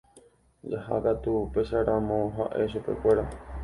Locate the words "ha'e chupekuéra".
2.35-3.23